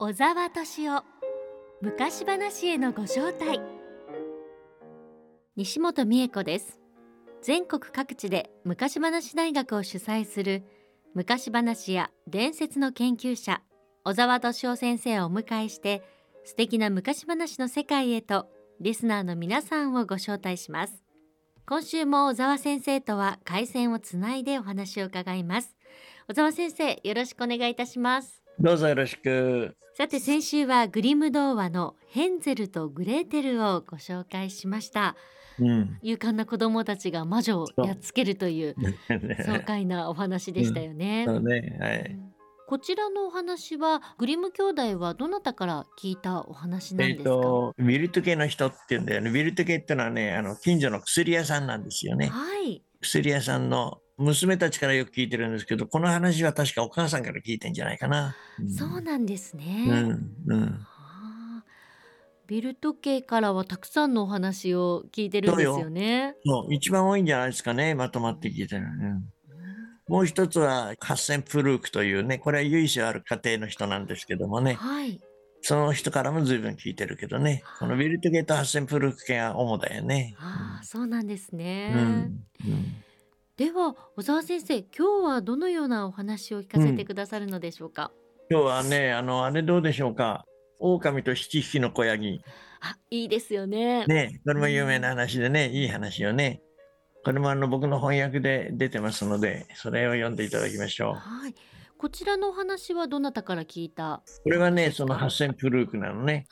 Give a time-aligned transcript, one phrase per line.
[0.00, 1.02] 小沢敏夫
[1.82, 3.60] 昔話へのご招待。
[5.56, 6.78] 西本美恵子です。
[7.42, 10.62] 全国各地で昔話大学を主催する
[11.14, 13.60] 昔話や伝説の研究者
[14.04, 16.04] 小沢敏夫先生をお迎えして
[16.44, 18.46] 素敵な昔話の世界へと
[18.78, 21.02] リスナーの皆さんをご招待します。
[21.66, 25.74] 今週も小沢先生とは回線をつないでお話を伺います。
[26.28, 28.44] 小沢先生よろしくお願いいたします。
[28.60, 29.76] どうぞよろしく。
[29.94, 35.16] さて先週はグリム童話のヘンゼルとグレーテルをご紹介しました。
[35.58, 35.98] うん。
[36.02, 38.76] 勇敢な子供たちが魔女をやっつけるという
[39.44, 41.24] 爽快なお話でしたよね。
[41.26, 41.76] そうね。
[41.80, 42.18] はい。
[42.68, 47.30] こちらのお話はグリム兄弟はどなたから聞いたお話なんですか？
[47.30, 49.30] と、ウィルト系の人って言うんだよね。
[49.30, 52.26] ウィルト系ってのはね、あの、近所の薬屋さんなんですよね。
[52.26, 52.82] はい。
[53.00, 58.36] 薬屋さんの娘たちからよく聞いてるんですけど、この話は確かお母さんから聞いてんじゃないかな。
[58.60, 59.86] んそうなんですね。
[59.88, 60.54] うん。
[60.54, 60.62] うん。
[60.62, 61.64] はあ
[62.48, 66.34] ビルト家からはたくさんのお話を聞いてるんですよね。
[66.44, 67.94] そう、一番多いんじゃないですかね。
[67.94, 68.82] まとまって聞いてる。
[68.82, 69.32] うん
[70.08, 75.20] もう一つは、ハッセンプルークというね、これは由緒ある家庭の人なんですけどもね、はい。
[75.60, 80.34] その人からも随分聞いてるけどね、このウィルト系とハッセンプルーク系が主だよね。
[80.38, 81.92] ああ、そうなんですね。
[81.94, 82.02] うん。
[82.02, 83.04] うん
[83.58, 88.12] では小沢先生今日はどのようなお話を聞かせてくださるのでしょうか、
[88.48, 90.44] 今日はね、あの、あれどうでしょうか？
[90.78, 92.40] 狼と七匹の子ヤギ。
[92.80, 96.62] あいいですよねね、これも有名な話でね、いい話よね。
[97.24, 101.14] これもあの僕の翻訳で出てますので、それを読んでいただきましょう。
[101.14, 101.54] はい
[101.98, 104.22] こちらのお話はどなたから聞いた？
[104.44, 106.46] これはね、そのハッセンプルークなのね。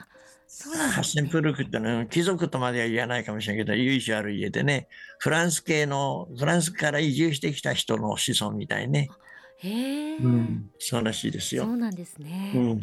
[0.93, 9.11] ハッセンプルークってのは貴族とまでは言わないかもしれないけど、由緒ある家でね、フランス系の、フランスから移住してきた人の子孫みたいね。
[9.59, 11.65] へえ、うん、そうらしいですよ。
[11.65, 12.81] そうなんですね、うん、はい。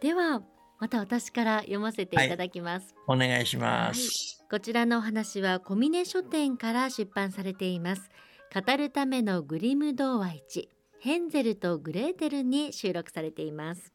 [0.00, 0.42] では
[0.78, 2.28] また私から読ませてい。
[2.28, 4.44] ただきます、お願いします。
[4.50, 8.10] こちらのお話は小峰書店から出版されています。
[8.54, 10.68] 語るためのグリム童話1
[11.00, 13.92] ヘンゼルとグレーテルに収録されています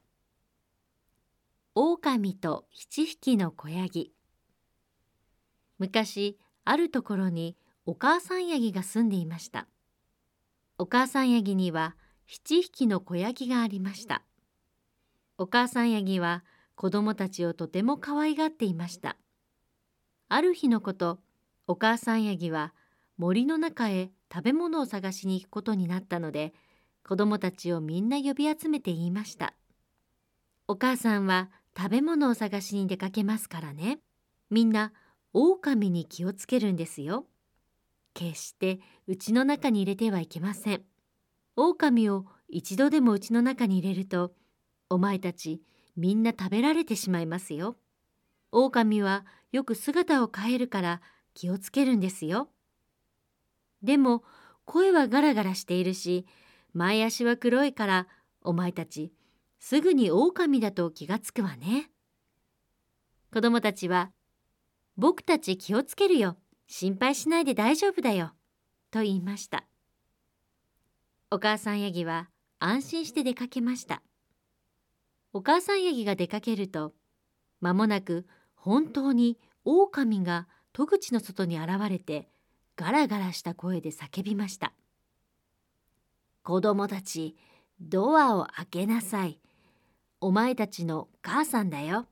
[1.81, 4.12] 狼と七匹の子ヤギ。
[5.78, 9.66] 昔あるところにお母さんヤギが住んでいました。
[10.78, 11.95] お母さんヤギには
[12.28, 14.23] 七匹の子ヤギがありました。
[15.38, 16.44] お母さんヤギは
[16.75, 19.16] 子供たちをとても可愛がっていました。
[20.28, 21.22] ある日のこと
[21.66, 22.73] お母さんヤギは
[23.16, 26.53] 森の中へ食べ物を探しに行くことになったので
[27.07, 29.53] 子供たちをみんな呼び集めて言いました。
[30.67, 34.00] お母さんは食べ物を探しに出かけますからね。
[34.50, 34.91] みんな
[35.31, 37.25] 狼に気をつけるんですよ。
[38.13, 40.81] 決して家の中に入れてはいけません。
[41.56, 44.34] 狼を一度でも家の中に入れると
[44.90, 45.62] お前たち
[45.95, 47.78] みんな食べられてしまいますよ。
[48.51, 51.01] 狼はよく姿を変えるから
[51.34, 52.50] 気をつけるんですよ。
[53.84, 54.23] でも
[54.66, 56.28] 声はガラガラしているし
[56.73, 58.07] 前足は黒いから
[58.41, 59.13] お前たち
[59.59, 61.92] すぐに狼だと気がつくわね。
[63.31, 64.12] 子供たちは
[64.97, 66.38] 「僕たち気をつけるよ
[66.68, 68.34] 心配しないで大丈夫だよ」
[68.92, 69.68] と言いました。
[71.31, 74.02] お母さんヤギは安心して出かけました。
[75.31, 76.96] お母さんヤギが出かけると
[77.62, 82.30] 間もなく本当に狼が戸口の外に現れて
[82.76, 84.74] ガラガラした声で叫びました。
[86.44, 87.36] 子供たち、
[87.80, 89.40] ドアを開けなさい。
[90.22, 92.07] お前たちの母さんだよ。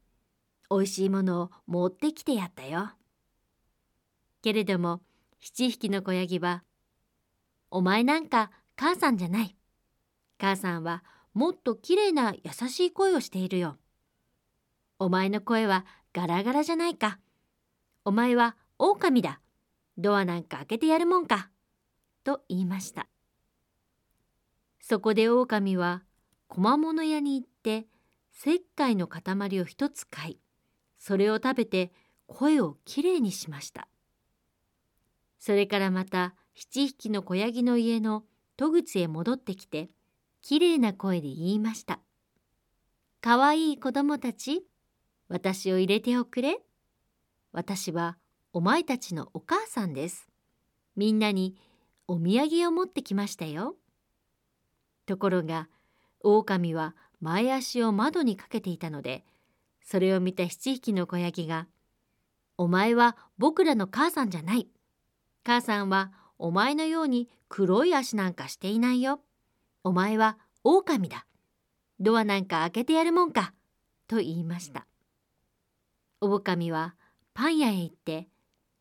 [0.69, 2.91] おいしいものを持ってきてやったよ。
[4.41, 5.01] けれども、
[5.39, 6.63] 七匹の子ヤギは、
[7.69, 9.55] お前なんか母さんじゃない。
[10.39, 11.03] 母さんは
[11.33, 13.77] もっときれいな優しい声をしているよ。
[14.99, 17.19] お前の声はガラガラじゃないか。
[18.05, 19.41] お前は狼だ。
[19.97, 21.49] ドアなんか開けてやるもんか。
[22.23, 23.07] と言いました。
[24.79, 26.03] そこで狼は
[26.47, 27.87] 小間物屋に行って
[28.39, 30.39] 石灰の塊を一つ買い、
[30.99, 31.91] それを食べて
[32.27, 33.87] 声をきれいにしました。
[35.39, 38.25] それからまた七匹の子ヤギの家の
[38.55, 39.89] 戸口へ戻ってきて、
[40.41, 41.99] きれいな声で言いました。
[43.21, 44.67] かわいい子供たち、
[45.29, 46.59] 私を入れておくれ。
[47.51, 48.17] 私は
[48.53, 50.27] お前たちのお母さんです。
[50.95, 51.55] みんなに
[52.07, 53.75] お土産を持ってきましたよ。
[55.07, 55.69] ところが、
[56.21, 59.23] 狼は前足を窓にかけていたので、
[59.83, 61.67] それを見た七匹の子ヤギが、
[62.57, 64.67] お前は僕らの母さんじゃない。
[65.43, 69.21] 母さんはお前のように黒い足なんかしていないよ。
[69.83, 71.25] お前は狼だ。
[71.99, 73.53] ドアなんか開けてやるもんか。
[74.07, 74.87] と言いました
[76.21, 76.95] おぼかみは
[77.33, 78.27] パン屋へ行って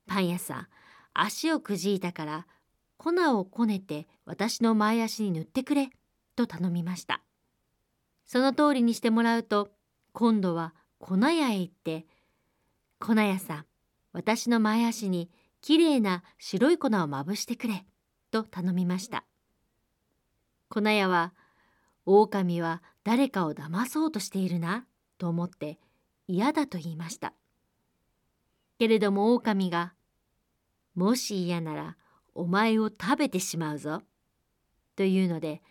[0.07, 0.67] パン屋さん
[1.13, 2.47] 足をくじいたから
[2.97, 5.91] 粉をこねて私の前足に塗ってくれ
[6.35, 7.23] と頼みました
[8.27, 9.71] その通りにしてもらうと
[10.13, 12.07] 今度は粉屋へ行って
[12.99, 13.65] 粉屋さん
[14.13, 15.31] 私の前足に
[15.61, 17.85] きれいな白い粉をまぶしてくれ
[18.31, 19.25] と頼みました
[20.69, 21.33] 粉屋は
[22.05, 24.87] 狼は誰かを騙そうとしているな
[25.19, 25.79] と思って
[26.29, 27.33] 嫌だと言いました。
[28.79, 29.95] けれども狼が
[30.95, 31.97] 「もし嫌なら
[32.35, 34.03] お前を食べてしまうぞ」
[34.97, 35.63] というので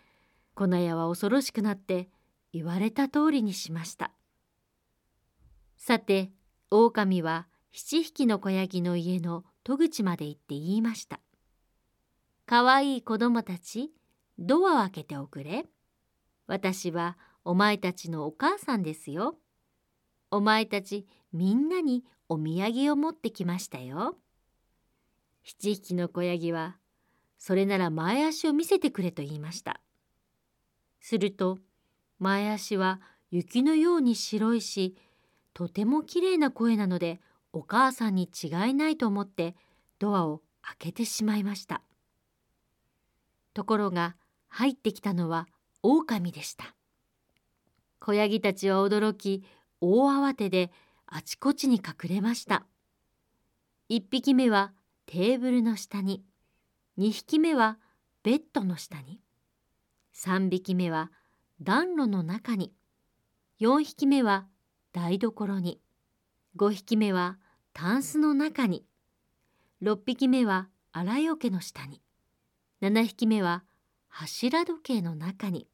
[0.54, 2.08] 粉屋は恐ろしくなって
[2.56, 4.12] 言われた通りにしました
[5.78, 6.30] さて
[6.70, 11.20] 狼は七匹の子ヤギの家の戸口まで行って言いました
[12.46, 13.92] 「かわいい子供たち
[14.38, 15.64] ドアを開けておくれ。
[16.46, 19.38] 私はお前たちのお母さんですよ。
[20.30, 24.16] お前たちみんなにお土産を持ってきましたよ。
[25.42, 26.76] 七匹の子ヤギは、
[27.38, 29.80] それなら前足を見せてくれと言いました。
[31.00, 31.58] すると、
[32.18, 34.96] 前足は雪のように白いし、
[35.54, 37.20] とてもきれいな声なので、
[37.52, 39.54] お母さんに違いないと思って
[39.98, 41.82] ドアを開けてしまいました。
[43.54, 44.16] ところが
[44.48, 45.48] 入ってきたのは
[45.82, 46.74] 狼でした。
[47.98, 49.44] 子ヤギたちは驚き
[49.80, 50.70] 大慌てで
[51.06, 52.66] あちこちに隠れました。
[53.88, 54.72] 1匹目は
[55.06, 56.22] テーブルの下に
[56.98, 57.78] 2匹目は
[58.22, 59.20] ベッドの下に
[60.14, 61.10] 3匹目は
[61.62, 62.72] 暖炉の中に。
[63.60, 64.46] 4匹目は
[64.92, 65.80] 台所に。
[66.56, 67.38] 5匹目は
[67.72, 68.84] タンスの中に。
[69.82, 72.02] 6匹目は荒い桶の下に。
[72.82, 73.64] 7匹目は
[74.08, 75.66] 柱時計の中に。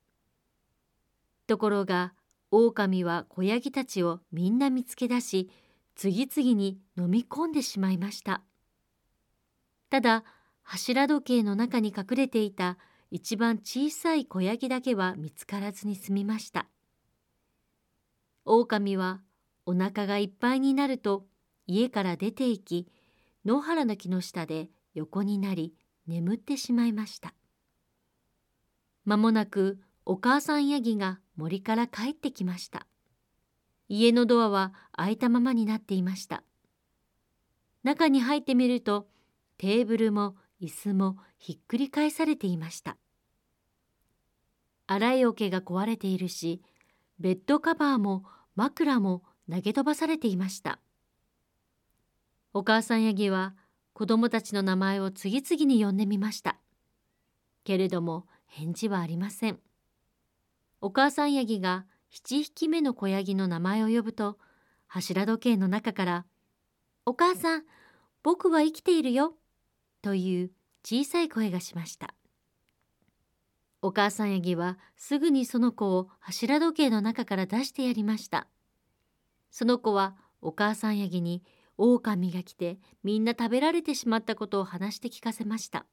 [1.47, 2.15] ところが
[2.51, 5.51] 狼は子ヤギたちをみんな見つけ出し
[5.97, 8.43] 次々に飲み込んでしまいました。
[9.91, 10.25] ただ
[10.63, 12.79] 柱時計の中に隠れていた
[13.13, 16.67] 一番小さい子ヤギだけは見つからずに済みました
[18.45, 19.21] 狼は
[19.67, 21.27] お腹がいっぱいになると
[21.69, 22.89] 家から出て行き
[23.45, 25.75] 野原の木の下で横になり
[26.09, 27.35] 眠ってしまいました
[29.05, 32.87] 間もなくお母さんヤギが森から帰ってきました。
[33.89, 36.43] 家のドアは開いたままになっていました。
[37.85, 39.07] 中に入ってみると
[39.59, 42.97] テーブルも椅子もひっくり返されていました。
[44.87, 46.63] 洗い桶が壊れているし、
[47.19, 48.25] ベッドカバーも
[48.57, 50.81] 枕も投げ飛ばされていました。
[52.55, 53.55] お母さんヤギは
[53.93, 56.59] 子供たちの名前を次々に呼んでみました。
[57.65, 59.59] けれども返事はありません。
[60.81, 64.39] お母さんヤギが7匹目の子ヤギの名前を呼ぶと、
[64.87, 66.27] 柱時計の中から、
[67.07, 67.63] お母さん、
[68.23, 69.35] 僕は生きているよ、
[70.03, 70.51] という
[70.85, 72.15] 小さい声がしました。
[73.85, 78.47] お母さんヤギはすぐにその子を柱時計の中から出してやりました。
[79.51, 81.43] その子はお母さんヤギに
[81.77, 85.85] 狼が来てみんな食べられてしまったことを話して聞かせました。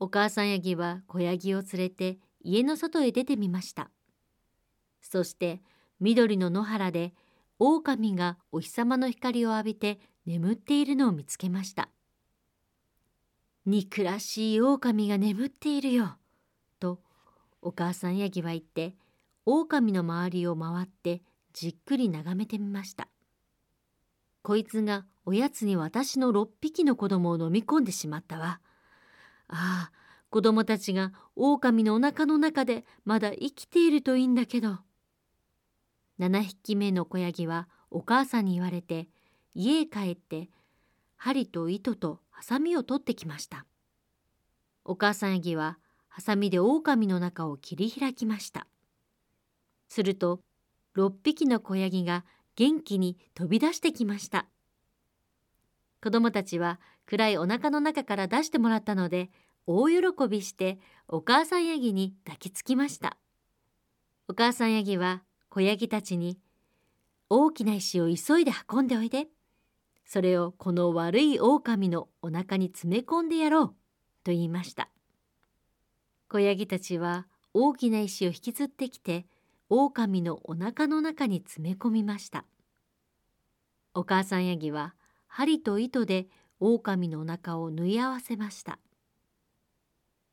[0.00, 3.90] お母さんヤギは子ヤギを連れて家の外へ出てみました。
[5.00, 5.62] そして
[6.00, 7.14] 緑の野原で
[7.60, 11.88] 狼がお日様の光を浴びて眠っているのを見つけました。
[13.64, 16.16] 憎らしい狼が眠っているよ。
[17.62, 18.94] お母さんヤギは言って
[19.46, 21.22] 狼の周りを回って
[21.52, 23.08] じっくり眺めてみました。
[24.42, 28.60] こいつがおやつに私の6匹の子供を飲み込んでしまったわ。
[29.48, 29.92] ああ、
[30.30, 34.78] 子供たちが狼のお腹の中でまだ生きているといいんだけど。
[36.18, 39.08] 7匹目の子ヤギはお母さんに言われて
[39.54, 40.50] 家へ帰って
[41.16, 43.66] 針と糸とハサミを取ってきました。
[44.84, 45.78] お母さんヤギは
[46.18, 48.66] ハサミで狼の中を切り開きました。
[49.88, 50.40] すると
[50.96, 52.24] 6匹の子ヤギが
[52.56, 54.46] 元気に飛び出してきました。
[56.02, 59.30] 子供たちは暗いお腹の中から出してもらったので
[59.64, 59.96] 大喜
[60.28, 63.16] びしてお母さんヤギに抱きつきました
[64.26, 66.36] お母さんヤギは子ヤギたちに
[67.30, 69.28] 大きな石を急いで運んでおいで
[70.04, 73.66] それをこの悪い狼のお腹に詰め込んでやろう
[74.24, 74.88] と言いました
[76.28, 79.26] 子ヤギたちは大きな石を引きずってきて
[79.70, 82.44] 狼のお腹の中に詰め込みました。
[83.94, 84.94] お母さんヤギは
[85.26, 86.28] 針と糸で
[86.60, 88.78] 狼のお腹を縫い合わせました。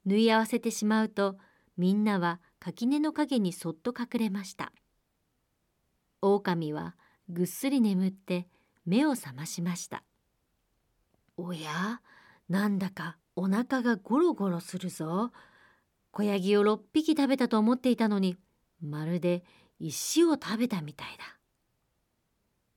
[0.05, 1.37] 縫い合わせてしまうと
[1.77, 4.71] みんなは垣根の陰にそっと隠れました。
[6.21, 6.95] 狼は
[7.29, 8.47] ぐっすり眠って
[8.85, 10.03] 目を覚ましました。
[11.37, 12.01] おや
[12.49, 15.31] なんだかお腹がゴロゴロするぞ。
[16.15, 18.37] 子ヤギを6匹食べたと思っていたのに
[18.79, 19.43] まるで
[19.79, 21.25] 石を食べたみたいだ。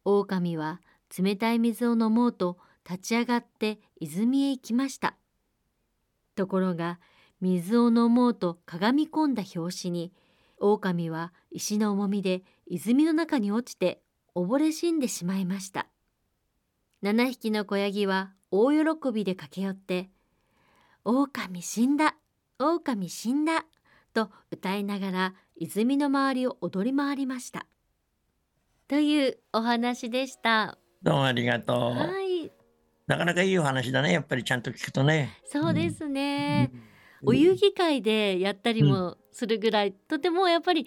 [0.05, 0.81] 狼は
[1.17, 5.15] 冷たい水を飲もうと立ち上がって泉へ行きました。
[6.35, 6.99] ところが
[7.41, 10.13] 水を飲もうとかがみ込んだ拍子に
[10.59, 14.03] 狼は石の重みで泉の中に落ちて
[14.35, 15.87] 溺れ死んでしまいました。
[17.05, 20.11] 7匹の子ヤギは大喜びで駆け寄って
[21.05, 22.17] 「狼死んだ
[22.59, 23.65] 狼死んだ」
[24.15, 27.67] と歌いながら泉の周りを踊り回りました
[28.89, 31.77] というお話でしたどうもありがとう。
[31.79, 32.51] はい
[33.07, 34.13] なかなかいいお話だね。
[34.13, 35.39] やっぱりちゃんと聞くとね。
[35.47, 36.83] そうですね、うん
[37.25, 40.87] お遊戯会でやったりもするぐらい、とてもやっぱり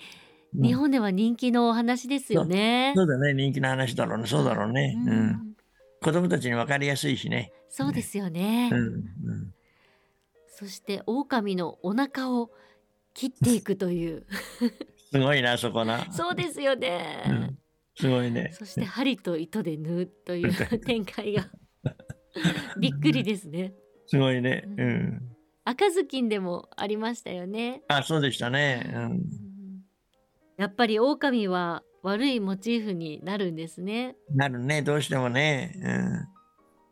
[0.56, 2.94] うん日本では人気のお話ですよね。
[2.96, 3.34] そうだね。
[3.34, 4.28] 人気の話だろうね。
[4.28, 4.96] そうだろうね。
[5.06, 5.56] ううんん。
[6.02, 7.52] 子供たちに分かりやすいしね。
[7.70, 9.54] そうですよね、うん。
[10.62, 12.52] うんそして狼のお腹を
[13.14, 14.26] 切っていくという
[15.12, 16.10] すごいな、そこな。
[16.14, 17.58] そうですよね、うん
[17.94, 18.52] すごいね。
[18.54, 21.50] そして針と糸で縫うという 展開が
[22.80, 23.74] びっくりですね
[24.08, 24.64] すごいね。
[24.78, 25.22] うん。
[25.66, 28.92] 赤ずきんでもありましたよね、あ、そうでしたね。
[28.96, 29.24] うん。
[30.58, 34.82] やっぱり狼は悪いモチーフになるんですねなるね。
[34.82, 35.76] どうしてもね。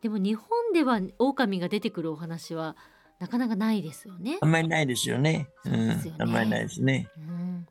[0.02, 2.76] でも日本では狼が出てくるお話は
[3.20, 4.38] なかなかないですよねうん。
[4.42, 5.46] あんまりないですよね。
[5.64, 5.90] うん。
[6.18, 7.08] あんまりないですね。
[7.16, 7.66] うん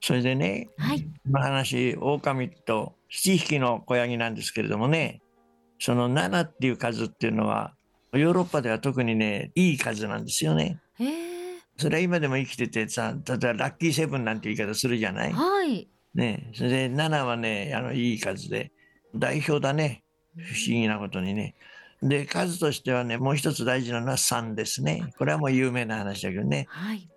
[0.00, 5.20] それでね、はいこの話、狼と7匹の子ヤギなんですけれどもね、
[5.80, 7.74] その7っていう数っていうのは、
[8.12, 10.78] ヨーロッパでは特にね、いい数なんですよね。
[11.76, 15.32] それは今でも生きててさ、例えばラッキーセブンなんて言い方するじゃない？
[15.32, 18.70] はいね、それで7はね、あのいい数で、
[19.14, 20.04] 代表だね。
[20.36, 21.54] 不思議なことにね。
[22.02, 25.12] で、数としてはね、もう一つ大事なのは3ですね。
[25.18, 26.66] これはもう有名な話だけどね。
[26.68, 27.08] はい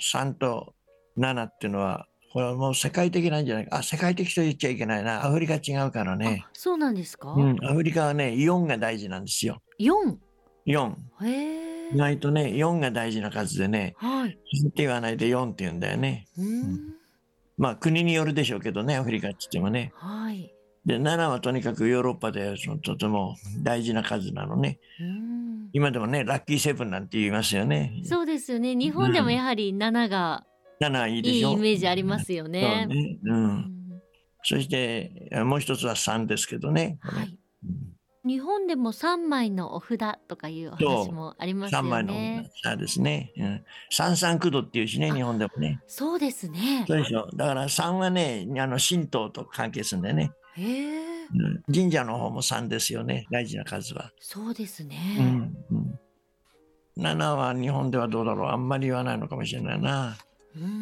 [0.00, 0.74] 3と
[1.18, 3.78] 7っていうのは、これはもう世界的なんじゃないか。
[3.78, 5.26] あ、世界的と言っちゃいけないな。
[5.26, 6.44] アフリカ違うからね。
[6.46, 9.60] あそうなんですか、うん、アフリカはね、4が大事なんですよ。
[9.78, 10.18] 四
[10.66, 10.94] ？4。
[11.24, 16.26] へえ意外とね、4が大事な数でね、はい3って言わないで4って言うんだよね。
[16.36, 16.94] うーん
[17.56, 19.92] まあ国によるでしょうけどね、アフリカって言ってもね。
[19.96, 20.52] はい
[20.88, 24.78] で、7はとにかくヨーロッパでそのとても大事な数なのね。
[25.74, 28.00] 今でもね、ラッキーセブンなんて言いますよね。
[28.04, 30.46] そうですよね日本でもやはり七が
[30.80, 31.52] 7はいいでいいしょ。
[31.52, 33.18] イメージありますよねそうね。
[33.22, 33.34] う。
[33.34, 33.74] うんん
[34.42, 36.96] そして、もう一つは3ですけどね。
[37.02, 43.32] はいうん日本でも三枚のお札とかいうお話もありますよ3枚のね差ですね。
[43.38, 45.80] うん、三三九度っていうしね、日本でもね。
[45.86, 47.30] そうですねそうでしょ。
[47.34, 50.32] だから3はね、あの神道と関係するんだよね。
[50.58, 51.26] へえ。
[51.66, 54.10] うん、神社の方も3ですよね、大事な数は。
[54.20, 55.98] そうですうねんうん、
[56.98, 60.16] 7は日本ではどうだろう、あんまり言わないのかもしれないな。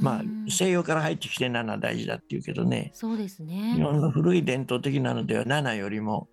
[0.01, 6.29] まあ、西洋から入ってきて7大事だっていうけどね、そうです日ね本の古い伝統的なのでは7よりも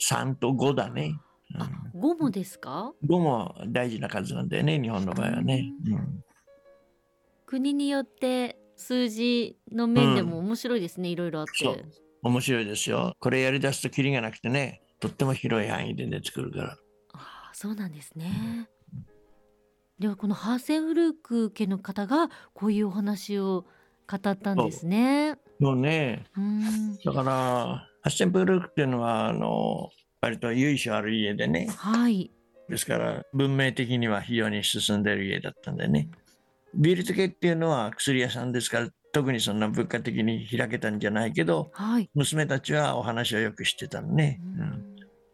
[0.00, 1.14] 3と5だね。
[1.54, 5.70] あ五もですか？5も大事な数なんだよね、日本の場合はね。
[5.86, 6.24] うん。
[7.46, 11.64] 国によって数字の面でも面白いですね、いろいろあって。
[11.64, 11.84] そう
[12.22, 13.14] 面白いですよ。
[13.20, 16.78] これやり出すとキリがなくてね、とっても広い範囲で出てくるから。
[17.12, 18.68] ああそうなんですね。
[19.98, 23.66] ではこのハーセンフルーク家の方がこういうお話を
[24.08, 25.36] 語ったんですね。
[25.58, 29.90] もうね、うんだから、ハッセンプルークっていうのは、あの、
[30.22, 32.30] 割と由緒ある家でね、はい
[32.70, 36.08] ですから文明的には非常に進んでる家だったんでね。
[36.72, 42.10] ビール漬けっていうのは薬屋さんですから、特にそんな文化的に開けたんじゃないけど、はい。
[42.14, 44.40] 娘たちはお話をよく知ってたのね。
[44.58, 44.86] うん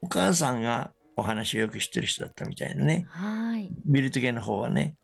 [0.02, 3.06] お母さんがお話をよく知ってる人だったみたいなね。
[3.09, 3.71] はい。
[3.87, 4.95] ビール漬けの方はね。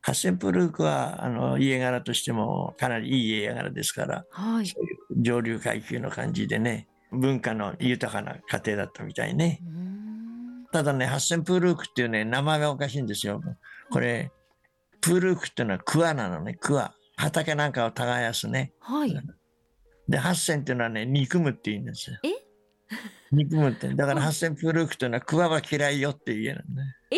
[0.00, 4.66] ハッセンプルークはあの家柄としてもかなりいい家柄ですから、はい。
[4.66, 9.60] そういう上流階級の感じでね、文化の豊かな家庭だったみたいね。
[9.64, 9.92] うん
[10.72, 13.42] ただね、ハッセンプールークっていうね、名前がおかしいんですよ。
[13.90, 14.32] これ、
[15.02, 16.94] プールークっていうのは桑なのね、桑。
[17.22, 18.72] 畑なんかを耕すね。
[18.80, 19.16] はい。
[20.08, 22.18] で、ハッセンっていうのはね、憎むって言うんですよ。
[22.24, 22.28] え？
[23.30, 23.88] 憎むって。
[23.94, 26.96] だからハッセンプールークっていうのは桑は嫌いよっていう家なんだね。
[27.12, 27.16] え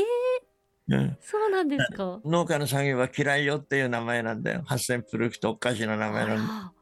[0.86, 2.20] うん、そうなんですか。
[2.24, 4.62] 農家の作業は嫌いよっていう名前なんだよ。
[4.66, 6.44] ハッセンプルークっておかしな名前なんだ。
[6.46, 6.72] あ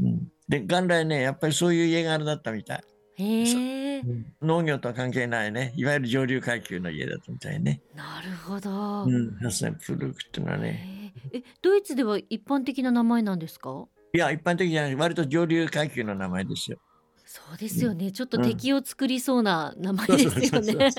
[0.00, 2.78] うん、で、元来ね、やっぱりそういう家柄だったみたい。
[2.78, 4.02] らへえ。
[4.42, 5.72] 農業とは関係ないね。
[5.76, 7.80] いわゆる上流階級の家だったみたいね。
[7.94, 9.04] なるほど。
[9.04, 10.99] うん、ハッセンプルークっていうのはね。
[11.32, 13.86] へええ、ドイツでは一般的な名前なんですか？
[14.12, 16.78] いや、一般的じゃない、割と上流階級の名前ですよ。
[17.24, 18.10] そうですよね。
[18.10, 20.90] ちょっとうん敵を作りそうな名前ですよね。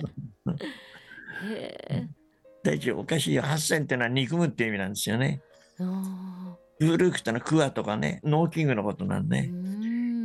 [1.43, 2.07] へえ。
[2.63, 3.41] 第一おかしいよ。
[3.41, 5.41] 八千ってのは憎むっていう意味なんですよね。
[5.79, 9.41] あ古くってのはクワとかね、農機具のことなんーうね。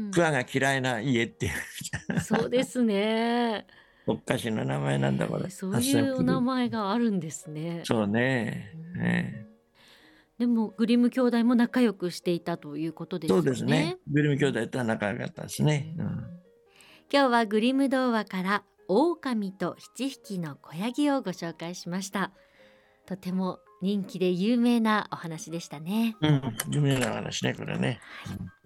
[0.08, 3.66] んクワが嫌いな家っていう、そうですね。
[4.06, 5.50] おかしな名前なんだこれ。
[5.50, 6.68] そういうお名前。
[6.68, 7.82] 前があるんですね。
[7.84, 8.72] そうね。
[8.94, 9.45] うんええ
[10.38, 13.96] でもグリム兄弟も仲良くしていたということですそようですね。
[14.10, 15.94] グリム兄弟とは仲良かったですね。
[15.98, 16.24] うん
[17.08, 22.32] 今日はグリム童話から狼と七匹の子ヤギをご紹介しました
[23.06, 28.00] とても人気で有名なお話でしたねうん、有名な話ね、これね。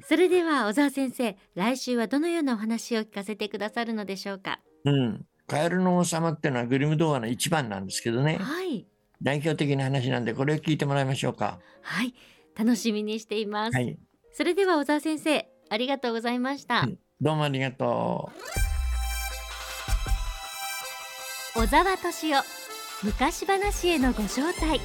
[0.08, 4.60] それでは小沢先生来週はどのようなお話を聞かせてくださるのでしょうか？
[4.86, 5.26] うん。
[5.46, 8.38] カエルの王様っていうのはグリム童話の一番なんですけどね。
[8.40, 8.86] はい
[9.22, 11.60] 代表的な話なんで、これを聞いてもらいましょうか。
[11.82, 12.14] はい
[12.56, 13.98] 楽しみにしています、はい。
[14.32, 18.30] それでは小沢先生ありがとうございました、うんどうもありがと
[21.54, 21.60] う。
[21.60, 22.42] 小沢敏夫
[23.02, 24.80] 昔話へのご招待